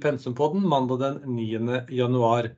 [0.00, 1.84] Pensumpodden mandag den 9.
[1.96, 2.50] januar.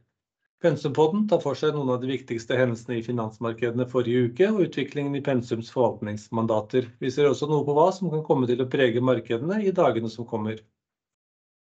[0.63, 5.17] Pensumpodden tar for seg noen av de viktigste hendelsene i finansmarkedene forrige uke, og utviklingen
[5.19, 6.87] i Pensums forvaltningsmandater.
[7.03, 10.11] Vi ser også noe på hva som kan komme til å prege markedene i dagene
[10.13, 10.63] som kommer.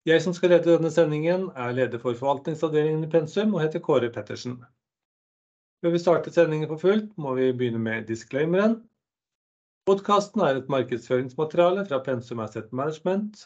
[0.03, 4.11] Jeg som skal lede denne sendingen er leder for forvaltningsavdelingen i Pensum og heter Kåre
[4.11, 4.57] Pettersen.
[5.79, 8.81] Før vi starter sendingen for fullt, må vi begynne med disclaimeren.
[9.87, 13.45] Podcasten er et markedsføringsmateriale fra Pensum Asset Management.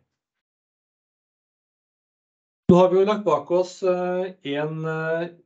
[2.71, 4.77] Nå har vi jo lagt bak oss en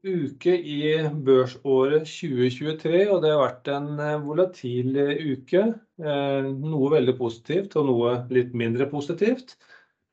[0.06, 0.81] uke i
[1.26, 3.88] børsåret 2023, og det har vært en
[4.28, 4.92] volatil
[5.32, 5.64] uke.
[5.98, 9.56] Noe veldig positivt og noe litt mindre positivt.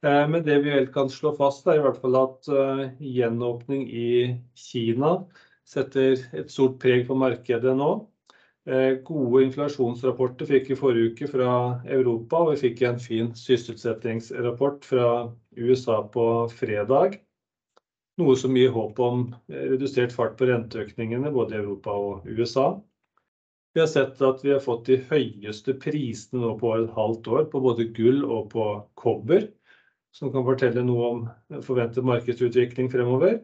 [0.00, 2.48] Men det vi vel kan slå fast er i hvert fall at
[2.96, 4.08] gjenåpning i
[4.56, 5.18] Kina
[5.68, 7.90] setter et stort preg på markedet nå.
[8.62, 11.48] Gode inflasjonsrapporter fikk vi forrige uke fra
[11.90, 15.06] Europa, og vi fikk en fin sysselsettingsrapport fra
[15.58, 17.16] USA på fredag.
[18.22, 22.68] Noe som gir håp om redusert fart på renteøkningene både i Europa og USA.
[23.74, 27.46] Vi har sett at vi har fått de høyeste prisene nå på et halvt år
[27.50, 28.66] på både gull og på
[29.00, 29.48] kobber,
[30.14, 31.22] som kan fortelle noe om
[31.64, 33.40] forventet markedsutvikling fremover.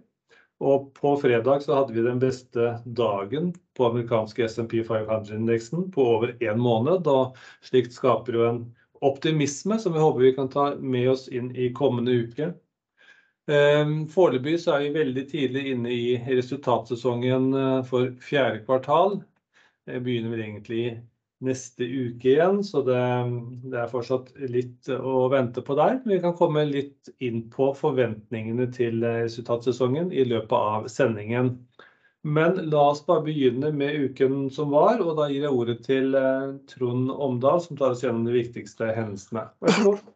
[0.59, 6.33] På fredag så hadde vi den beste dagen på amerikanske S&P 500 indeksen på over
[6.43, 8.63] en måned, og slikt skaper jo en
[9.07, 12.51] optimisme som vi håper vi kan ta med oss inn i kommende uke.
[13.49, 17.53] Foreløpig så er vi veldig tidlig inne i resultatsesongen
[17.89, 19.21] for fjerde kvartal.
[19.89, 20.83] Det begynner vel egentlig
[21.45, 26.01] neste uke igjen, så det er fortsatt litt å vente på der.
[26.09, 31.55] Vi kan komme litt inn på forventningene til resultatsesongen i løpet av sendingen.
[32.27, 36.17] Men la oss bare begynne med uken som var, og da gir jeg ordet til
[36.73, 39.47] Trond Omdal, som tar oss gjennom de viktigste hendelsene.
[39.63, 40.07] Vær så god!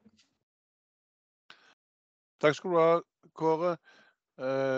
[2.43, 2.93] Takk skal du ha,
[3.39, 3.77] Kåre.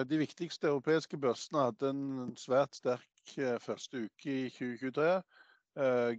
[0.04, 3.32] De viktigste europeiske børsene hadde en svært sterk
[3.64, 5.22] første uke i 2023,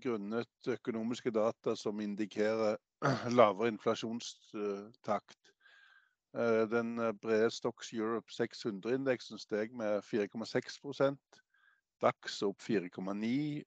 [0.04, 2.76] grunnet økonomiske data som indikerer
[3.40, 5.52] lavere inflasjonstakt.
[6.72, 11.16] Den brede Stocks Europe 600 indeksen steg med 4,6%,
[12.04, 13.64] DAX opp 4,9%,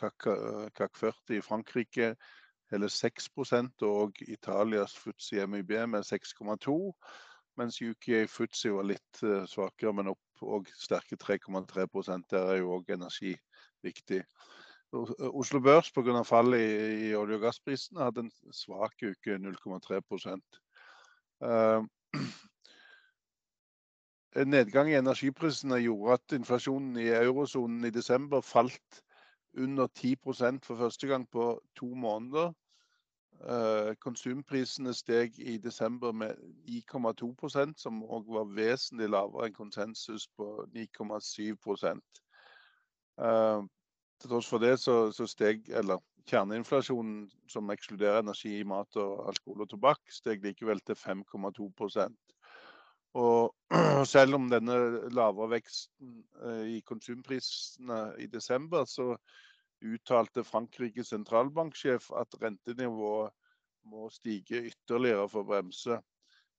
[0.00, 2.14] CAC 40 i Frankrike
[2.72, 6.92] hele 6% og Italias Futsi MIB med 6,2%,
[7.58, 12.28] mens UK Futsi var litt svakere, men opp og sterke 3,3%.
[12.30, 13.34] Der er jo også energi
[13.82, 14.22] viktig.
[14.92, 16.60] Oslo Børs av fallet
[17.08, 20.00] i olje- og gassprisene hadde en svak uke, 0,3
[21.44, 21.84] uh,
[24.36, 29.02] En nedgang i energiprisene gjorde at inflasjonen i eurosonen i desember falt
[29.56, 32.52] under 10% for første gang på to måneder.
[34.00, 36.34] Konsumprisene steg i desember med
[36.68, 42.00] 9,2%, som også var vesentlig lavere enn konsensus på 9,7%.
[44.18, 45.68] Til tross for det så steg
[46.28, 51.68] kjerneinflasjonen, som ekskluderer energi, mat og alkohol og tobakk, steg likevel til 5,2
[53.18, 53.54] og
[54.12, 54.74] Selv om denne
[55.14, 56.22] lavere veksten
[56.70, 59.16] i konsumprisene i desember, så
[59.84, 63.34] uttalte Frankrikes sentralbanksjef at rentenivået
[63.88, 66.00] må stige ytterligere for å bremse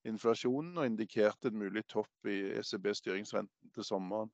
[0.07, 4.31] inflasjonen og indikerte en mulig topp i ECB styringsrenten til sommeren.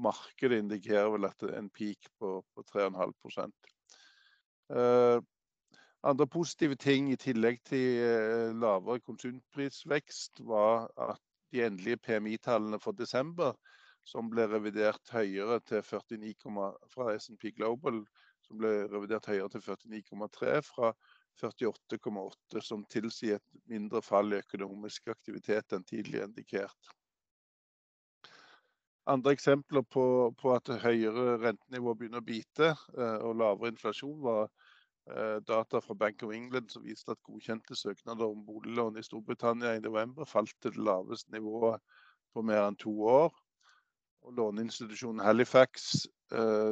[0.00, 3.70] Markedet indikerer vel at en peak på 3,5%.
[6.04, 8.02] Andre positive ting i tillegg til
[8.60, 11.22] lavere konsumprisvekst var at
[11.54, 13.54] de endelige PMI-tallene for desember,
[14.04, 18.02] som ble revidert høyere til 49, fra S&P Global,
[18.44, 20.90] som ble revidert høyere til 49,3 fra
[21.40, 26.92] 48,8, som tilsier et mindre fall i økonomisk aktivitet enn tidligere indikert.
[29.06, 34.46] Andre eksempler på at høyere rentenivå begynner å bite og lavere inflasjon var
[35.44, 39.82] data fra Bank of England, som viste at godkjente søknader om boliglån i Storbritannia i
[39.84, 41.82] november falt til det laveste nivået
[42.32, 43.28] på mer enn to år.
[44.32, 46.06] Låneinstitusjonen Halifax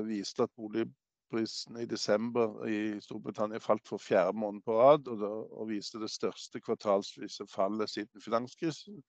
[0.09, 6.01] viste at boligprisene i desember i Storbritannia falt for fjerde måned på rad og viste
[6.01, 9.05] det største kvartalsvise fallet siden finanskrisen.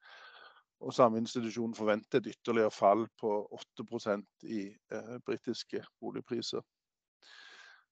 [0.84, 3.30] Og samme institusjon forventer et ytterligere fall på
[3.80, 6.62] 8% i eh, britiske boligpriser.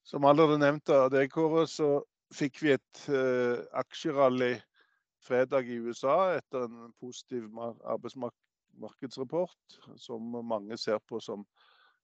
[0.04, 2.02] Som allerede nevnt av deg, Kåre, så
[2.36, 4.62] fikk vi et eh, aksjerally
[5.22, 11.46] fredag i USA etter en positiv arbeidsmarkedsrapport, som mange ser på som,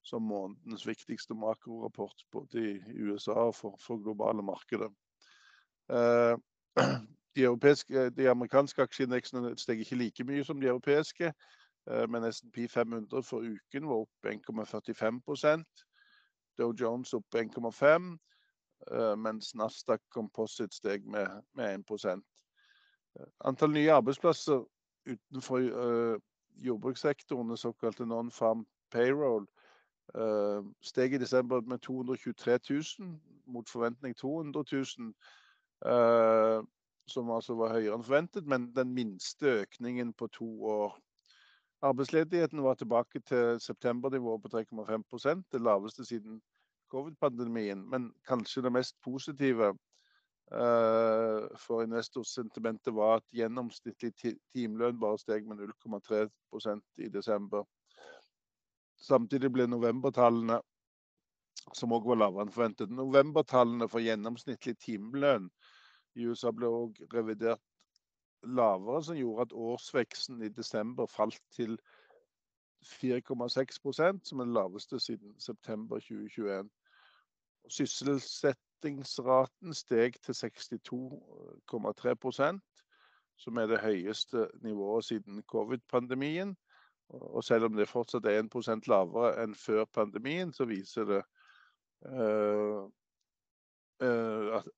[0.06, 4.90] som månedens viktigste makrorapport både i USA og for, for globale markeder.
[5.90, 6.36] Eh,
[7.38, 11.32] de, de, amerikanske aksjeindeksene steg ikke like mye som de europeiske,
[11.90, 15.84] eh, men S&P 500 for uken var opp 1,45%
[16.58, 18.16] Dow Jones opp 1,5
[18.92, 22.22] eh, mens Nasdaq Composite steg med, med 1
[23.40, 24.64] Antall nye arbeidsplasser
[25.08, 26.20] utenfor uh,
[26.66, 29.46] jordbrukssektoren, såkalte non-farm payroll,
[30.14, 32.58] uh, steg i desember med 223
[32.98, 35.14] 000 mot forventning 200 000.
[35.86, 36.64] Uh,
[37.10, 40.96] som altså var høyere enn forventet, men den minste økningen på to år.
[41.88, 46.40] Arbeidsledigheten var tilbake til septembernivået på 3,5% det laveste siden
[46.90, 47.84] covid-pandemien.
[47.90, 54.12] Men kanskje det mest positive uh, for investorsentimentet var at gjennomsnittlig
[54.54, 57.64] timelønn bare steg med 0,3% i desember.
[58.98, 60.58] Samtidig ble novembertallene,
[61.76, 65.46] som òg var lavere enn forventet, novembertallene for gjennomsnittlig timelønn
[66.16, 67.60] i USA ble òg revidert
[68.42, 71.78] lavere, som gjorde at årsveksten i desember falt til
[72.84, 76.70] 4,6% som er den laveste siden september 2021.
[77.68, 82.60] Sysselsettingsraten steg til 62,3%
[83.38, 86.56] som er det høyeste nivået siden covid-pandemien.
[87.08, 91.22] Og selv om det fortsatt er 1% lavere enn før pandemien, så viser det
[92.04, 92.90] uh,
[94.04, 94.68] uh, at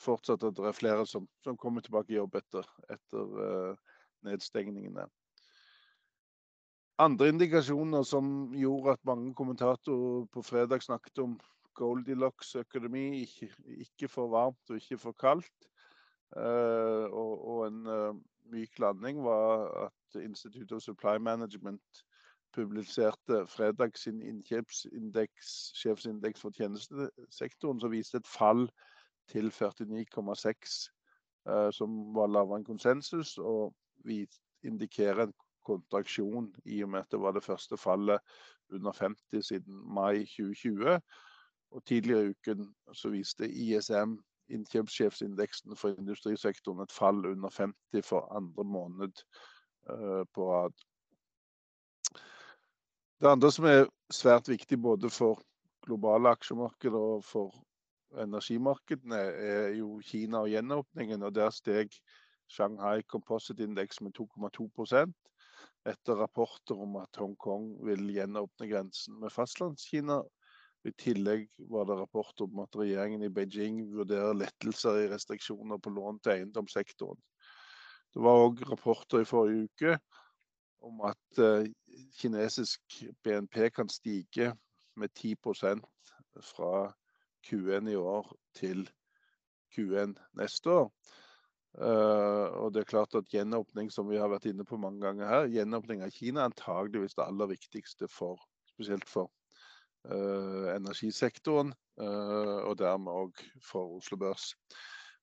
[0.00, 5.06] fortsatt at det er flere som, som kommer tilbake i jobb etter, etter uh, nedstengningene.
[7.02, 11.38] Andre indikasjoner som gjorde at mange kommentatorer på fredag snakket om
[11.74, 15.70] Goldilocks-økonomi, ikke, ikke, for varmt og ikke for kaldt.
[16.36, 18.14] Uh, og, og, en uh,
[18.50, 22.04] myk landing var at Institute of Supply Management
[22.54, 28.68] publiserte fredag sin sjefsindeks for tjenestesektoren, som viste et fall
[29.30, 30.74] til 49,6,
[31.50, 33.36] uh, som var lavere enn konsensus.
[33.38, 33.74] Og
[34.04, 34.24] vi
[34.64, 35.34] indikerer en
[35.64, 38.20] kontraksjon i og med at det var det første fallet
[38.72, 41.00] under 50 siden mai 2020.
[41.74, 44.18] Og tidligere i uken så viste ISM,
[44.52, 49.24] innkjøpssjefsindeksen for industrisektoren, et fall under 50 for andre måned
[49.90, 50.74] uh, på rad.
[53.20, 55.40] Det andre som er svært viktig både for
[55.86, 57.54] globale aksjemarkeder og for
[58.22, 61.22] energimarkedene, er jo Kina og gjenåpningen.
[61.22, 61.94] og Der steg
[62.48, 65.12] Shanghai Composite Index med 2,2%
[65.84, 70.22] etter rapporter om at Hongkong vil gjenåpne grensen med Fastlandskina
[70.84, 75.92] i tillegg var det rapport om at regjeringen i Beijing vurderer lettelser i restriksjoner på
[75.96, 77.20] lån til eiendomssektoren.
[78.14, 79.96] Det var òg rapporter i forrige uke
[80.84, 81.64] om at uh,
[82.20, 84.52] kinesisk BNP kan stige
[85.00, 85.80] med 10%
[86.52, 86.74] fra
[87.44, 88.86] Q1 i år til
[89.74, 90.90] Q1 neste år.
[91.74, 95.26] Uh, og det er klart at Gjenåpning som vi har vært inne på mange ganger
[95.26, 98.38] her, gjenåpning av Kina er antageligvis det aller viktigste for,
[98.70, 99.32] spesielt for
[100.04, 101.70] Eh, energisektoren,
[102.00, 104.50] eh, og dermed òg for Oslo Børs.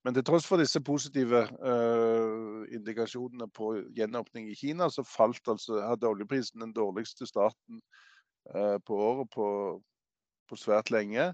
[0.01, 5.77] Men til tross for disse positive uh, indikasjonene på gjenåpning i Kina, så falt altså,
[5.85, 7.77] hadde oljeprisen den dårligste starten
[8.55, 9.45] uh, på året på,
[10.49, 11.27] på svært lenge.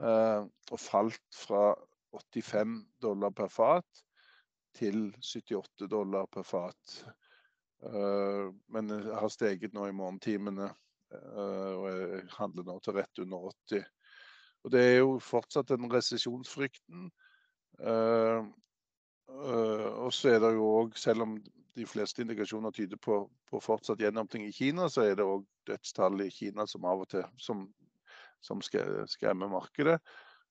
[0.00, 1.74] Uh, og falt fra
[2.16, 4.04] 85 dollar per fat
[4.74, 7.00] til 78 dollar per fat.
[8.68, 10.66] men har steget nå i morgentimene
[11.10, 13.86] Eh, og handler nå til rett under 80.
[14.64, 17.08] Og Det er jo fortsatt den resesjonsfrykten.
[17.80, 18.44] Eh,
[19.30, 21.36] eh, og så er det jo òg, selv om
[21.76, 26.26] de fleste indikasjoner tyder på, på fortsatt gjenåpning i Kina, så er det òg dødstall
[26.26, 27.66] i Kina som av og til som,
[28.44, 29.98] som skremmer markedet.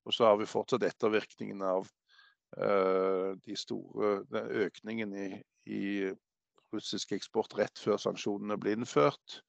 [0.08, 1.88] Og så har vi fortsatt ettervirkningen av
[2.58, 4.24] uh, de store
[4.66, 5.30] økningen i,
[5.70, 5.84] i
[6.74, 9.42] russisk eksport rett før sanksjonene ble innført.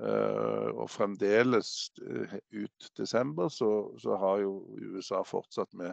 [0.00, 3.68] Uh, og fremdeles eh, ut desember så,
[4.00, 5.92] så, har jo USA fortsatt med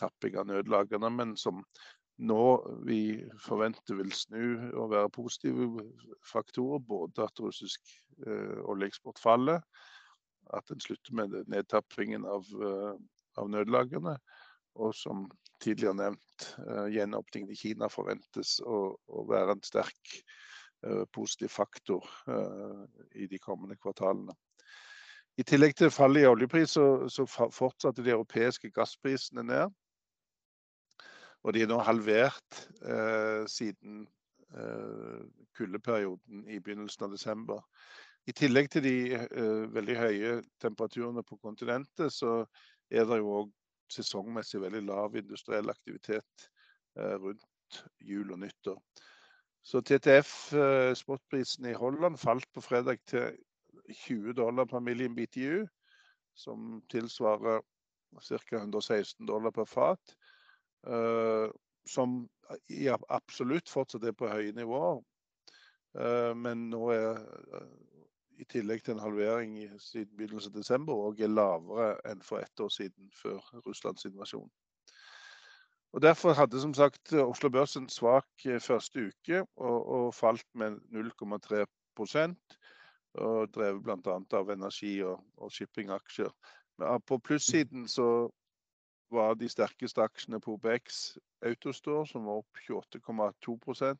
[0.00, 1.60] tapping av nødlagrene, men som
[2.24, 2.46] nå
[2.88, 5.84] vi forventer vil snu og være positive
[6.24, 6.80] faktorer.
[6.88, 7.92] Både at russisk
[8.24, 9.60] uh, oljeeksport faller,
[10.52, 12.94] at en slutter med nedtappingen av, eh,
[13.40, 14.18] av nødlagrene,
[14.74, 15.28] og som
[15.62, 16.46] tidligere nevnt,
[16.90, 20.16] gjenåpningen i Kina forventes å, å være en sterk
[21.14, 22.08] positiv faktor
[23.14, 24.34] i de kommende kvartalene.
[25.34, 29.72] I tillegg til fallet i oljepris så, så fortsatte de europeiske gassprisene ned.
[31.44, 34.04] Og de er nå halvert eh, siden
[34.54, 35.24] eh,
[35.58, 37.64] kuldeperioden i begynnelsen av desember.
[38.24, 42.44] I tillegg til de uh, veldig høye temperaturene på kontinentet, så
[42.90, 43.50] er det jo òg
[43.92, 46.46] sesongmessig veldig lav industriell aktivitet
[46.98, 48.78] uh, rundt jul og nyttår.
[49.64, 53.38] Så TTF, eh, i Holland, falt på fredag til
[54.04, 55.64] 20 dollar per million BTU,
[56.36, 57.62] som tilsvarer
[58.20, 58.56] ca.
[58.60, 60.16] 116 dollar per fat.
[60.84, 61.48] Uh,
[61.88, 62.28] som
[63.08, 65.00] absolutt fortsatt er på høye nivåer.
[66.36, 67.18] Men nå er
[68.38, 72.60] i tillegg til en halvering siden begynnelsen av desember òg er lavere enn for ett
[72.60, 74.50] år siden, før Russlands invasjon.
[75.94, 80.80] Og Derfor hadde som sagt Oslo Børs en svak første uke og, og falt med
[80.90, 82.56] 0,3%
[83.14, 84.16] og drevet bl.a.
[84.38, 86.32] av energi- og, og shippingaksjer.
[86.78, 88.08] Men på plussiden så
[89.14, 93.94] var de sterkeste aksjene på OBX Autostore, som var opp 28,2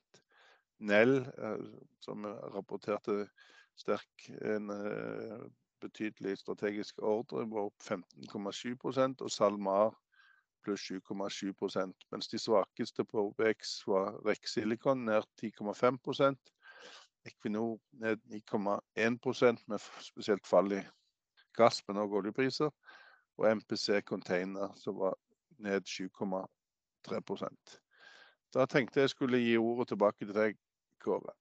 [0.83, 1.67] Nell, eh,
[2.03, 3.29] som rapporterte
[3.77, 5.45] sterk en eh,
[5.85, 9.95] betydelig strategisk ordre, var opp 15,7% og SalMar
[10.65, 16.55] pluss 7,7 Mens de svakeste på OBX var Rex Silicon ned 10,5%
[17.25, 20.81] Equinor ned 9,1% med spesielt fall i
[21.57, 22.71] gass, men også oljepriser.
[23.39, 25.17] Og MPC Container som var
[25.59, 27.81] ned 7,3%
[28.55, 30.59] Da tenkte jeg skulle gi ordet tilbake til deg,
[31.01, 31.35] Kåre.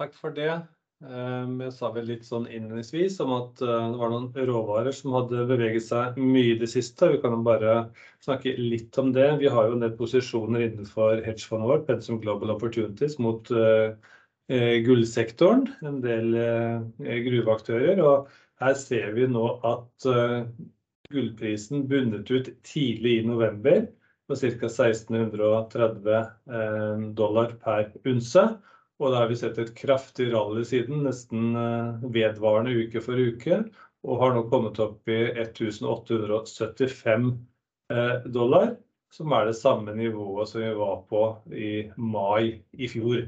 [0.00, 0.66] Takk for det.
[1.00, 5.46] Jeg sa vel litt sånn innledningsvis om at eh, det var noen råvarer som hadde
[5.48, 7.08] beveget seg mye i det siste.
[7.14, 7.86] Vi kan bare
[8.20, 9.30] snakke litt om det.
[9.40, 13.96] Vi har jo en del posisjoner innenfor hedgefondet vårt, Pensum Global Opportunities, mot uh,
[14.50, 16.80] Eh, gullsektoren, en del eh,
[17.22, 18.00] gruveaktører.
[18.02, 18.26] Og
[18.58, 20.48] her ser vi nå at eh,
[21.14, 23.84] gullprisen bundet ut tidlig i november
[24.26, 24.66] på ca.
[24.66, 28.42] 1630 dollar per unse.
[29.00, 31.56] Og da har vi sett et kraftig rally siden, nesten
[32.12, 33.62] vedvarende uke for uke.
[34.04, 37.30] Og har nå kommet opp i 1875
[38.28, 38.74] dollar,
[39.12, 41.22] som er det samme nivået som vi var på
[41.56, 43.24] i mai i fjor.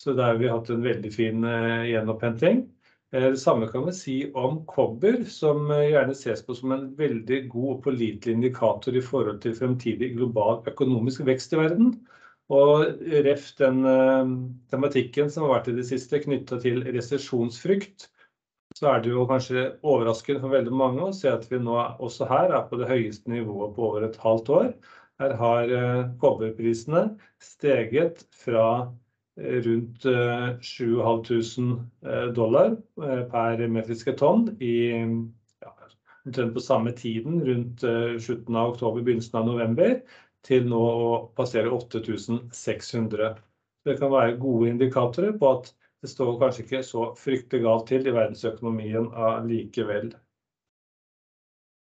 [0.00, 2.62] Så der har vi hatt en veldig fin eh, gjenopphenting.
[3.12, 6.86] Eh, det samme kan vi si om kobber, som eh, gjerne ses på som en
[6.96, 11.92] veldig god og pålitelig indikator i forhold til fremtidig global økonomisk vekst i verden.
[12.50, 13.84] Og ref den
[14.72, 18.08] tematikken som har vært i det siste knytta til resesjonsfrykt,
[18.74, 22.26] så er det jo kanskje overraskende for veldig mange å se at vi nå også
[22.30, 24.72] her er på det høyeste nivået på over et halvt år.
[25.22, 25.72] Her har
[26.22, 27.04] kobberprisene
[27.44, 28.66] steget fra
[29.40, 30.02] rundt
[30.60, 35.72] 7500 eh, dollar eh, per metriske tonn i ja,
[36.26, 40.00] omtrent på samme tiden, rundt eh, slutten av oktober, begynnelsen av november,
[40.46, 43.34] til nå å passere 8600.
[43.86, 45.70] Det kan være gode indikatorer på at
[46.00, 50.12] det står kanskje ikke så fryktelig galt til i verdensøkonomien allikevel.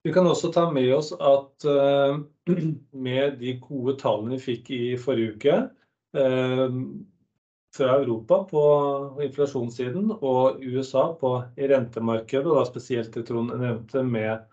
[0.05, 1.65] Vi kan også ta med oss at
[3.07, 5.57] med de gode tallene vi fikk i forrige uke,
[7.77, 8.61] fra Europa på
[9.23, 14.45] inflasjonssiden og USA på rentemarkedet, og da spesielt det Trond nevnte med eh,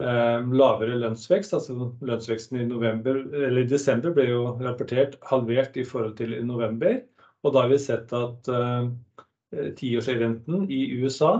[0.00, 1.54] lavere lønnsvekst.
[1.56, 3.14] altså Lønnsveksten i november,
[3.46, 7.00] eller desember ble jo rapportert halvert i forhold til i november.
[7.44, 8.84] Og da har vi sett at eh,
[9.78, 11.32] tiårsrenten i USA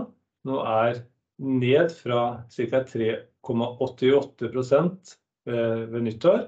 [0.49, 0.93] nå er
[1.41, 2.79] ned fra ca.
[2.89, 5.15] 3,88
[5.45, 6.41] eh, ved nyttår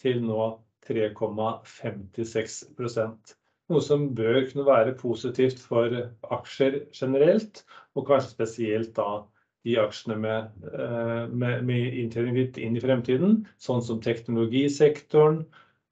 [0.00, 0.42] til nå
[0.86, 5.92] 3,56% noe som bør kunne være positivt for
[6.34, 7.62] aksjer generelt,
[7.94, 9.22] og kanskje spesielt da
[9.64, 15.42] de aksjene med, eh, med, med inntjening inn i fremtiden, sånn som teknologisektoren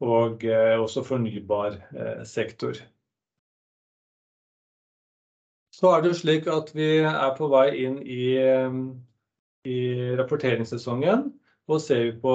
[0.05, 2.79] og eh, også fornybar eh, sektor.
[5.79, 8.33] Så er det slik at vi er på vei inn i,
[9.71, 9.77] i
[10.19, 11.29] rapporteringssesongen.
[11.71, 12.35] Og ser vi på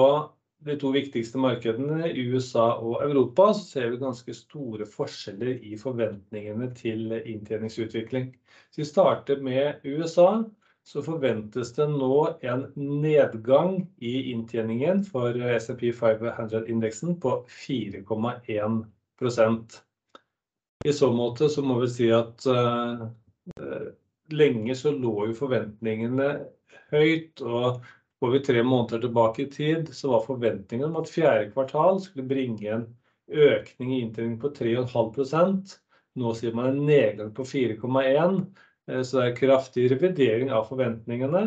[0.64, 6.70] de to viktigste markedene, USA og Europa, så ser vi ganske store forskjeller i forventningene
[6.78, 8.30] til inntjeningsutvikling.
[8.72, 10.38] Så vi starter med USA,
[10.84, 19.82] så forventes det nå en nedgang i inntjeningen for SMP 500-indeksen på 4,1%
[20.84, 23.08] I så måte så må vi si at uh,
[24.32, 26.28] lenge så lå jo forventningene
[26.92, 27.40] høyt.
[27.40, 27.84] og
[28.20, 32.28] Går vi tre måneder tilbake i tid, så var forventningen om at fjerde kvartal skulle
[32.28, 32.86] bringe en
[33.28, 35.74] økning i inntjening på 3,5%.
[36.20, 38.44] Nå sier man en nedgang på 4,1%,
[38.86, 41.46] så det er kraftig revidering av forventningene.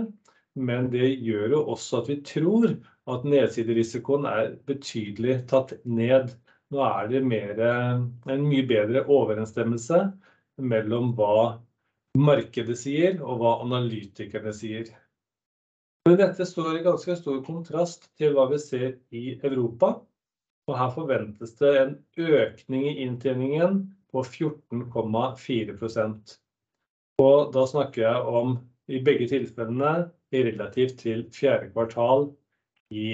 [0.58, 2.72] Men det gjør jo også at vi tror
[3.14, 6.32] at nedsiderisikoen er betydelig tatt ned.
[6.74, 10.00] Nå er det mer en mye bedre overensstemmelse
[10.58, 11.60] mellom hva
[12.18, 14.90] markedet sier og hva analytikerne sier.
[16.08, 20.00] Men dette står i ganske stor kontrast til hva vi ser i Europa,
[20.68, 26.38] og her forventes det en økning i inntjeningen på 14,4%.
[27.22, 28.58] Og da snakker jeg om
[28.88, 32.30] i begge tilfellene i relativt til fjerde kvartal
[32.94, 33.08] i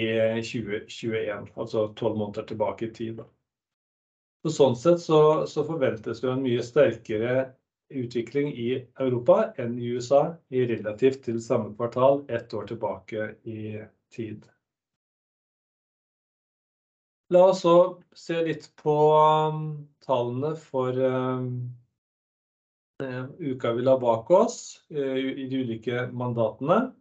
[0.44, 3.22] 2021, altså tolv måneder tilbake i tid.
[4.44, 7.36] Sånn sett så forventes det en mye sterkere
[7.94, 8.70] utvikling i
[9.00, 13.78] Europa enn i USA i relativt til samme kvartal ett år tilbake i
[14.14, 14.44] tid.
[17.34, 17.78] La oss så
[18.14, 18.98] se litt på
[20.04, 21.00] tallene for
[23.40, 26.92] uka vi la bak oss i de ulike mandatene.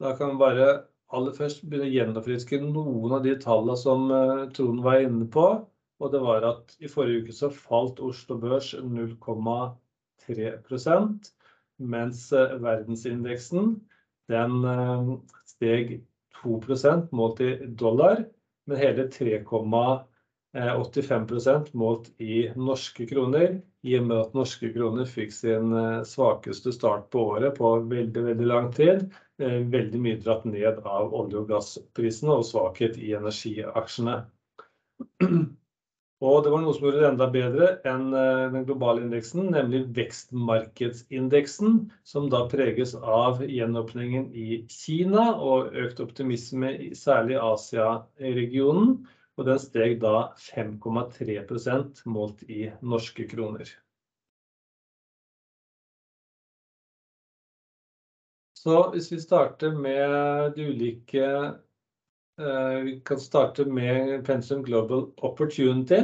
[0.00, 4.00] Da kan vi bare aller først begynne å gjennomfriske noen av de tallene som
[4.56, 5.46] Trond var inne på.
[6.00, 11.30] Og det var at i forrige uke så falt Oslo Børs 0,3%,
[11.80, 13.80] mens verdensindeksen
[14.30, 14.52] den
[15.48, 16.00] steg
[16.40, 18.24] 2% målt i dollar,
[18.66, 19.08] men hele
[20.56, 23.60] 3,85% målt i norske kroner.
[23.86, 25.72] I og med at norske kroner fikk sin
[26.04, 29.06] svakeste start på året på veldig, veldig lang tid.
[29.40, 34.18] Veldig mye dratt ned av olje- og gassprisene og svakhet i energiaksjene.
[36.20, 41.78] Og det var noe som gjorde det enda bedre enn den globale indeksen, nemlig vekstmarkedsindeksen,
[42.04, 48.98] som da preges av gjenåpningen i Kina og økt optimisme i særlig Asia-regionen.
[49.40, 53.70] Og den steg da 5,3% målt i norske kroner.
[58.60, 61.28] Så hvis vi starter med de ulike,
[62.84, 66.02] vi kan starte med Pensum Global Opportunity.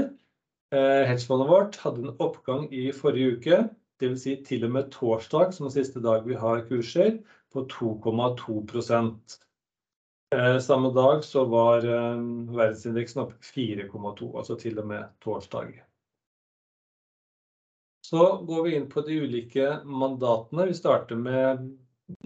[0.72, 3.58] Hedgefondet vårt hadde en oppgang i forrige uke,
[4.00, 7.18] vil si til og med torsdag, som er siste dag vi har kurser,
[7.52, 9.36] på 2,2%.
[10.62, 11.84] Samme dag så var
[12.56, 15.76] verdensindeksen opp 4,2%, altså til og med torsdag.
[18.06, 20.66] Så går vi inn på de ulike mandatene.
[20.68, 21.76] Vi starter med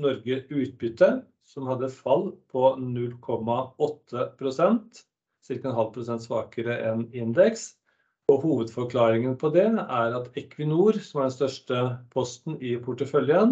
[0.00, 5.04] Norge Utbytte, som hadde fall på 0,8%,
[5.46, 7.62] cirka en halv prosent svakere enn indeks.
[8.30, 11.76] Og hovedforklaringen på det er at Equinor, som er den største
[12.12, 13.50] posten i porteføljen,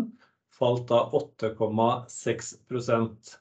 [0.55, 3.37] falt da 8,6%.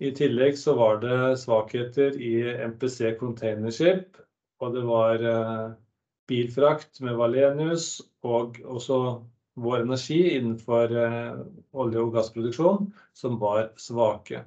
[0.00, 2.32] I tillegg så var det svakheter i
[2.70, 4.16] MPC Containership,
[4.60, 5.24] og det var
[6.30, 9.00] bilfrakt med Valenius og også
[9.60, 12.86] Vår Energi innenfor olje- og gassproduksjon
[13.18, 14.44] som var svake.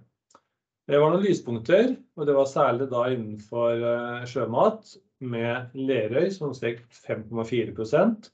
[0.89, 3.83] Det var noen lyspunkter, og det var særlig da innenfor
[4.29, 8.31] sjømat med Lerøy som steg 5,4%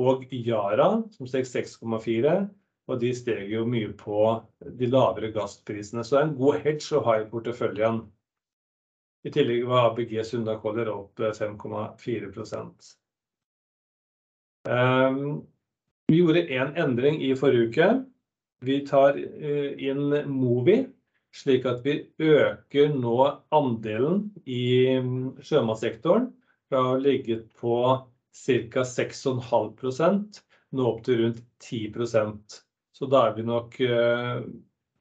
[0.00, 2.48] og Yara som steg 6,4%.
[2.90, 4.18] Og de steg jo mye på
[4.78, 8.02] de lavere gassprisene, så det er en god hedge å ha i porteføljen.
[9.24, 12.28] I tillegg var ABG Sunda Collier opp 5,4
[14.68, 15.22] um,
[16.12, 17.88] Vi gjorde en endring i forrige uke.
[18.64, 20.82] Vi tar inn Movi,
[21.34, 23.16] slik at vi øker nå
[23.56, 25.00] andelen i
[25.40, 26.28] sjømatsektoren
[26.68, 27.78] fra å ligge på
[28.34, 28.84] ca.
[28.84, 30.44] 6,5%,
[30.74, 32.63] nå opp til rundt 10%.
[32.94, 33.74] Så da er vi nok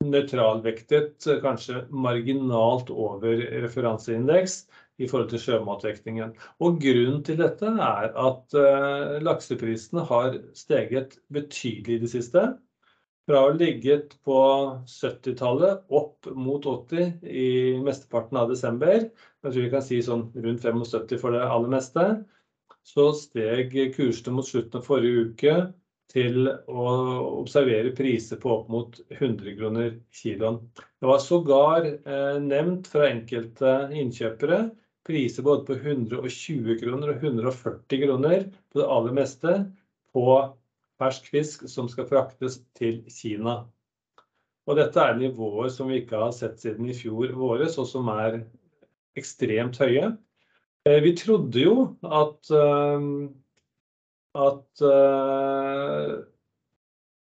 [0.03, 4.63] nøytralvektet, kanskje marginalt over referanseindeks
[5.01, 6.33] i forhold til sjømatvektingen.
[6.63, 8.57] Og grunnen til dette er at
[9.23, 12.47] lakseprisene har steget betydelig i det siste.
[13.23, 14.37] Fra å ha ligget på
[14.89, 17.51] 70-tallet opp mot åtti i
[17.85, 19.05] mesteparten av desember.
[19.05, 22.07] Jeg tror vi kan si sånn rundt 75 for det aller meste.
[22.83, 25.55] Så steg kursene mot slutten av forrige uke
[26.13, 26.87] til å
[27.41, 30.59] observere priser på opp mot 100 kroner kiloen.
[31.01, 31.87] Det var sågar
[32.43, 34.67] nevnt fra enkelte innkjøpere
[35.07, 39.55] priser både på 120 kroner og 140 kroner på det aller meste
[40.13, 40.27] på
[41.01, 43.63] fersk fisk som skal fraktes til Kina.
[44.63, 48.07] Og dette er nivåer som vi ikke har sett siden i fjor våres, og som
[48.13, 48.43] er
[49.19, 50.13] ekstremt høye.
[50.83, 52.51] Vi trodde jo at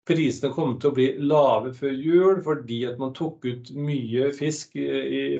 [0.09, 4.76] prisene kom til å bli lave før jul fordi at man tok ut mye fisk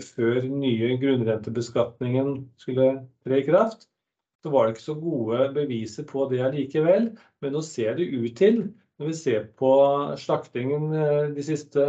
[0.09, 2.89] før nye grunnrentebeskatningen skulle
[3.27, 3.87] tre i kraft.
[4.45, 8.35] Så var det ikke så gode beviser på det allikevel, men nå ser det ut
[8.37, 8.59] til,
[9.01, 9.71] når vi ser på
[10.21, 10.91] slaktingen
[11.35, 11.85] de siste,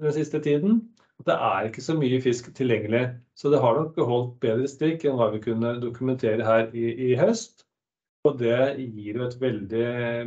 [0.00, 0.80] den siste tiden,
[1.20, 3.02] at det er ikke så mye fisk tilgjengelig.
[3.36, 7.18] Så det har nok holdt bedre stikk enn hva vi kunne dokumentere her i, i
[7.20, 7.66] høst.
[8.28, 9.84] Og det gir jo et veldig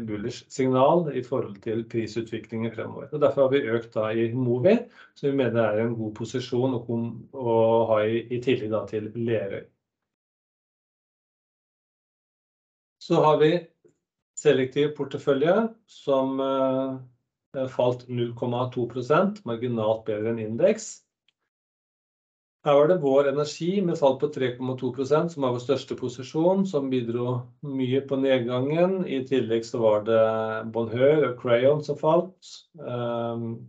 [0.08, 3.12] bullish signal i forhold til prisutviklingen fremover.
[3.14, 4.74] Og derfor har vi økt da i Movi,
[5.14, 7.54] som vi mener er en god posisjon å,
[7.92, 9.62] ha i, i tillegg da til Lerøy.
[13.04, 13.52] Så har vi
[14.42, 15.54] selektiv portefølje
[15.86, 16.42] som
[17.70, 21.03] falt 0,2%, marginalt bedre enn indeks.
[22.64, 26.86] Her var det Vår Energi med fall på 3,2%, som var vår største posisjon, som
[26.92, 27.34] bidro
[27.68, 29.02] mye på nedgangen.
[29.04, 30.20] I tillegg så var det
[30.72, 32.54] Bonheur og Crayon som falt.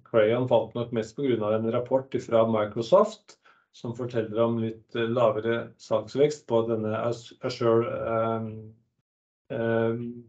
[0.07, 3.35] Crayon falt nok mest av en rapport fra Microsoft,
[3.75, 7.91] som forteller om litt lavere salgsvekst på denne Azure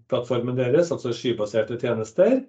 [0.10, 2.42] plattformen deres, altså skybaserte tjenester,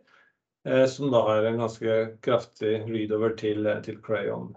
[0.89, 4.57] som da har en ganske kraftig readover til, til Crayon.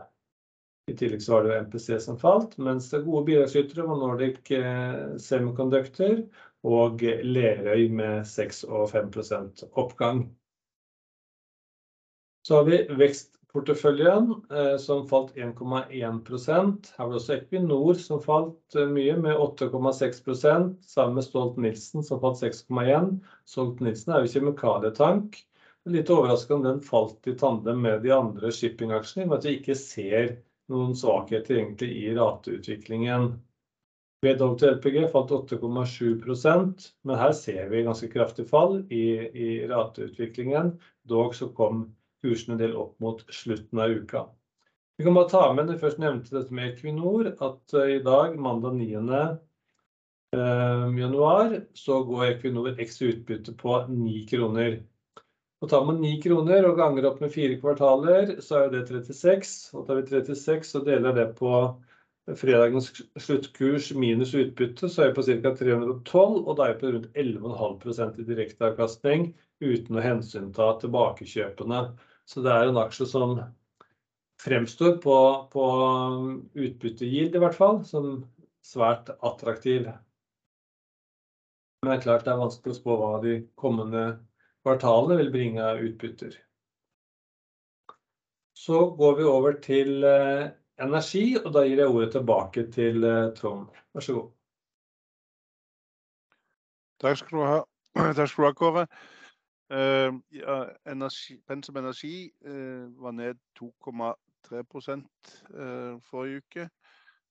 [0.89, 4.51] I tillegg så var det jo MPC som falt, mens det gode bidragsytere var Nordic
[5.21, 6.23] Semiconductor
[6.67, 10.23] og Lerøy med 6% og 5% oppgang.
[12.47, 14.31] Så har vi vekstporteføljen
[14.81, 16.89] som falt 1,1%.
[16.97, 22.41] Her var det også Equinor som falt mye med 8,6%, sammen med Stolt-Nielsen som falt
[22.41, 23.19] 6,1%.
[23.45, 25.39] Stolt-Nielsen er jo kjemikalietank.
[25.89, 29.47] Litt overraskende om den falt i tandem med de andre shippingaksjene, i og med at
[29.47, 30.33] vi ikke ser
[30.69, 33.31] noen svakheter egentlig i rateutviklingen.
[34.25, 40.73] WLPG falt 8,7%, men her ser vi ganske kraftig fall i rateutviklingen.
[41.07, 41.85] Dog så kom
[42.23, 44.25] kursen en del opp mot slutten av uka.
[44.99, 48.75] Vi kan bare ta med det først nevnte dette med Equinor, at i dag, mandag
[48.75, 48.99] 9.
[50.99, 54.81] januar, så går Equinor X utbytte på 9 kroner.
[55.59, 59.53] Og tar man 9 kroner og ganger opp med fire kvartaler, så er det 36.
[59.75, 61.51] Og tar vi 36 og deler det på
[62.39, 65.53] fredagens sluttkurs minus utbytte, så er vi på ca.
[65.59, 71.81] 312, og da er vi på rundt 11,5% i direkteavkastning, uten å hensynta tilbakekjøpene.
[72.29, 73.39] Så det er en aksje som
[74.39, 75.65] fremstår på
[76.55, 78.21] utbyttegild i hvert fall, som
[78.63, 79.89] svært attraktiv.
[81.81, 84.05] Men det er klart, det er vanskelig å spå hva de kommende
[84.63, 86.35] kvartalene vil bringe utbytter.
[88.59, 90.03] Så går vi over til
[90.79, 93.69] energi, og da gir jeg ordet tilbake til Trond.
[93.93, 94.29] Vær så god!
[96.99, 97.59] Takk skal du ha.
[98.17, 98.85] Takk skal du ha, Kåre.
[100.35, 100.55] Ja,
[101.47, 102.31] Pensum Energi
[102.99, 104.63] var ned 2,3
[105.53, 106.69] uh, forrige uke,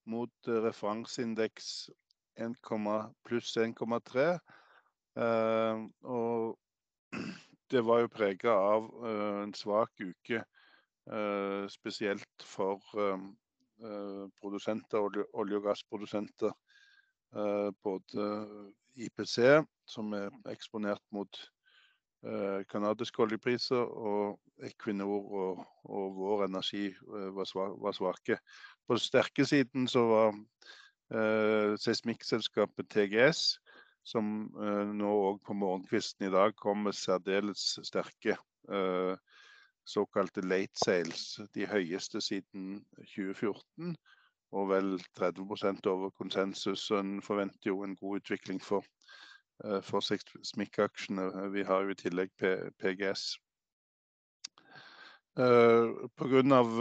[0.06, 1.90] mot referanseindeks
[3.26, 4.38] pluss 1,3.
[6.02, 6.58] Og
[7.70, 8.88] det var jo preget av
[9.44, 10.42] en svak uke,
[11.72, 12.82] spesielt for
[14.40, 14.98] produsenter,
[15.32, 16.52] olje- og gassprodusenter.
[17.84, 18.26] Både
[18.96, 21.40] IPC, som er eksponert mot
[22.72, 28.40] kanadiske oljepriser, og Equinor og Vår Energi var svake.
[28.88, 33.58] På sterke-siden så var seismikkselskapet TGS,
[34.08, 34.48] som
[34.96, 38.38] nå og på morgenkvisten i dag kom med særdeles sterke
[39.88, 43.96] såkalte late sales, de høyeste siden 2014,
[44.52, 46.90] og vel 30% over konsensus.
[46.90, 48.84] En forventer jo en god utvikling for
[50.04, 51.28] seismikkaksjene.
[51.52, 52.32] Vi har jo i tillegg
[52.80, 53.24] PGS.
[55.38, 56.80] På grunn av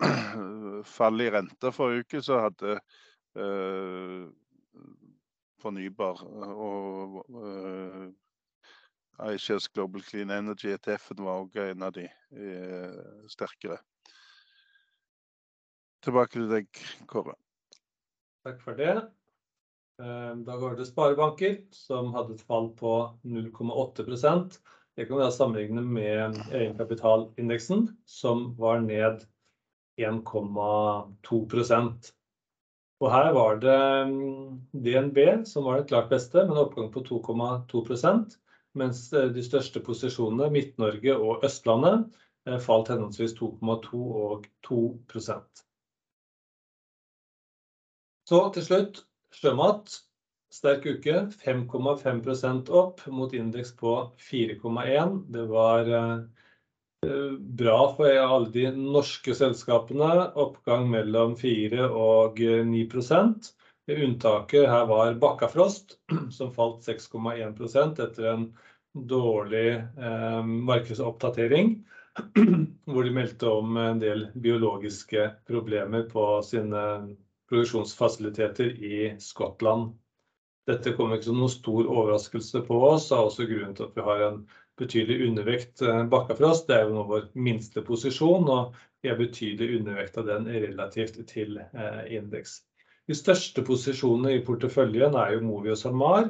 [0.96, 2.78] fall i renter forrige uke, så hadde
[5.60, 7.20] fornybar og
[9.30, 12.06] iShares Global Clean Energy ETF-en, var også en av de
[13.28, 13.78] sterkere.
[16.00, 16.66] Tilbake til deg,
[17.10, 17.34] Kåre.
[18.46, 18.94] Takk for det.
[20.00, 22.92] Da går det sparebanker som hadde et fall på
[23.28, 24.56] 0,8%.
[24.96, 29.26] Det kan vi da sammenligne med egenkapitalindeksen, som var ned
[30.00, 32.12] 1,2%.
[33.00, 33.76] Og her var det
[34.84, 38.34] DNB som var det klart beste, med en oppgang på 2,2%,
[38.76, 42.04] mens de største posisjonene, Midt-Norge og Østlandet,
[42.60, 45.64] falt henholdsvis 2,2% og 2%.
[48.28, 49.02] Så til slutt,
[49.34, 49.96] sjømat.
[50.50, 51.16] sterk uke.
[51.40, 55.16] 5,5% opp mot indeks på 4,1.
[55.30, 55.90] Det var
[57.38, 60.10] bra for alle de norske selskapene.
[60.38, 63.52] Oppgang mellom 4 og 9%.
[63.90, 65.96] Unntaket her var Bakkafrost,
[66.36, 68.44] som falt 6,1% etter en
[68.94, 69.80] dårlig
[70.46, 71.74] markedsoppdatering,
[72.90, 76.84] hvor de meldte om en del biologiske problemer på sine
[77.50, 79.90] produksjonsfasiliteter i Skottland.
[80.70, 84.06] Dette kom ikke som noen stor overraskelse på oss, og også grunnen til at vi
[84.06, 84.42] har en
[84.80, 86.64] betydelig undervekt bakka for oss.
[86.66, 88.62] Det er jo nå vår minste posisjon, og
[89.04, 91.50] vi er betydelig undervekt av den relativt til
[92.08, 92.50] indeks.
[93.08, 96.24] De største posisjonene i porteføljen er jo Movi og SalMar,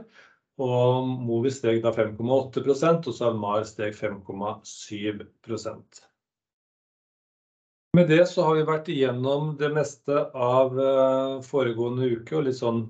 [0.61, 6.07] og Movi steg da 5,8%, og SalMar steg 5,7%.
[7.99, 10.77] Med det så har vi vært igjennom det meste av
[11.43, 12.85] foregående uke og litt sånn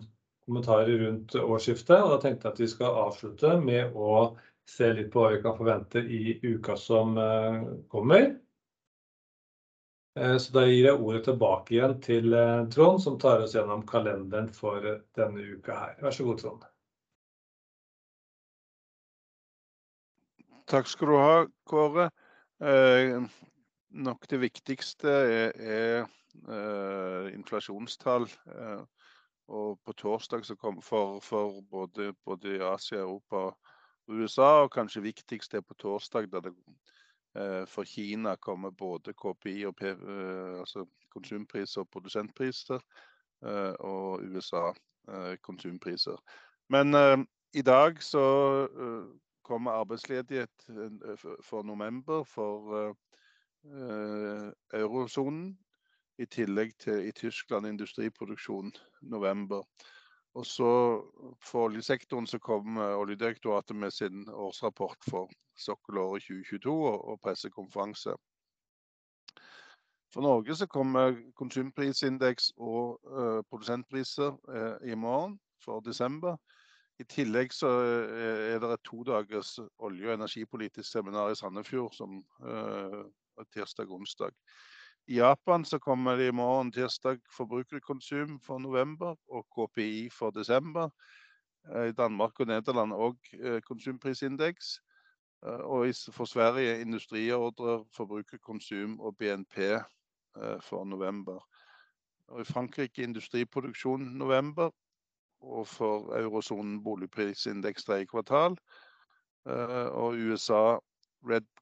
[0.44, 2.03] kommentarer rundt årsskiftet.
[2.03, 4.37] Og da tenkte jeg at vi skal avslutte med å
[4.70, 7.18] se litt på hva vi kan forvente i uka som
[7.90, 8.30] kommer.
[10.14, 12.35] Så da gir jeg ordet tilbake igjen til
[12.74, 14.83] Trond, som tar oss gjennom kalenderen for
[15.16, 15.96] denne uka her.
[16.02, 16.66] Vær så god, Trond!
[20.70, 22.06] Takk skal du ha, Kåre.
[23.90, 25.14] Nok det viktigste
[25.66, 26.04] er
[27.35, 28.28] inflasjonstall.
[29.50, 31.18] Og på torsdag kom for
[31.70, 33.50] både i Asia, Europa
[34.11, 36.55] USA, og kanskje viktigst er på torsdag, da det
[37.70, 40.83] for Kina kommer både KPI og altså
[41.14, 42.81] konsumpriser og produsentpriser,
[43.79, 44.73] og USA
[45.42, 46.18] konsumpriser.
[46.68, 46.94] Men
[47.55, 48.66] i dag så
[49.46, 50.66] kommer arbeidsledighet
[51.42, 52.96] for november for
[54.75, 55.59] eurosonen,
[56.20, 59.62] i tillegg til i Tyskland industriproduksjon november.
[60.38, 60.71] Og så
[61.43, 68.14] for oljesektoren så kom Oljedirektoratet med sin årsrapport for sokkelåret 2022 og pressekonferanse.
[70.14, 72.99] For Norge så kommer konsumprisindeks og
[73.51, 74.38] produsentpriser
[74.87, 76.37] i morgen for desember.
[77.01, 82.19] I tillegg så er det et to dagers olje- og energipolitisk seminar i Sandefjord som
[83.55, 84.35] tirsdag og onsdag.
[85.09, 90.91] I Japan så kommer det i morgen, tirsdag, forbrukerkonsum for november og KPI for desember.
[91.67, 94.81] I Danmark og Nederland også konsumprisindeks.
[95.43, 99.57] Og for Sverige industriordrer, forbrukerkonsum og BNP
[100.61, 101.41] for november.
[102.29, 104.71] Og i Frankrike industriproduksjon november,
[105.41, 108.57] og for eurosonen boligprisindeks tredje kvartal.
[109.45, 110.79] Og USA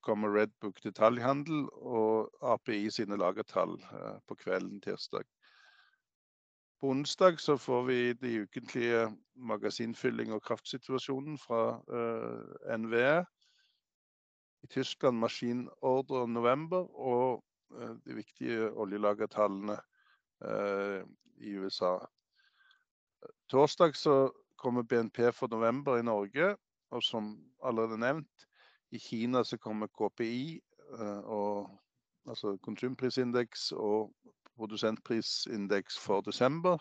[0.02, 3.76] kommer Redbook detaljhandel og API sine lagertall
[4.26, 5.24] på kvelden tirsdag.
[6.80, 11.80] På onsdag så får vi de ukentlige magasinfylling og kraftsituasjonen fra
[12.76, 13.24] NVE.
[14.62, 17.42] I Tyskland maskinordre november og
[18.06, 19.78] de viktige oljelagertallene
[21.42, 21.98] i USA.
[23.50, 26.56] Torsdag så kommer BNP for november i Norge,
[26.90, 28.47] og som allerede nevnt,
[28.90, 30.60] i Kina så kommer KPI
[31.24, 31.70] og
[32.28, 34.12] altså konsumprisindeks og
[34.56, 36.78] produsentprisindeks for desember.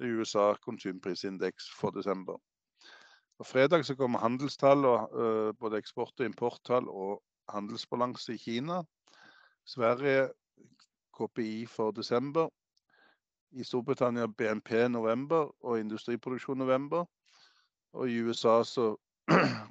[0.00, 2.36] I USA konsumprisindeks for desember.
[3.38, 8.82] På fredag så kommer handelstall og både eksport- og importtall og handelsbalanse i Kina.
[9.64, 10.28] Sverige
[11.16, 12.48] KPI for desember.
[13.52, 17.04] I Storbritannia BNP november og industriproduksjon november.
[17.92, 18.96] Og i USA så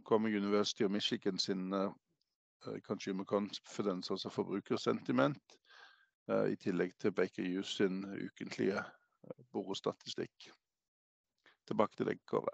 [0.05, 1.73] kommer University of Michigan sin
[2.87, 5.57] Consumer Confidence, altså forbrukersentiment,
[6.49, 8.81] i tillegg til Baker Hughes sin ukentlige
[9.53, 10.47] borostatistikk.
[11.69, 12.53] Tilbake til deg, Kåre.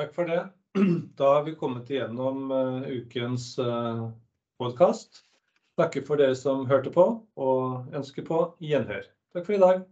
[0.00, 0.42] Takk for det!
[1.18, 2.52] Da har vi kommet igjennom
[2.90, 3.54] ukens
[4.60, 5.22] podcast.
[5.78, 7.06] Takker for dere som hørte på
[7.40, 9.06] og ønsker på gjenhør.
[9.34, 9.84] Takk for i dag!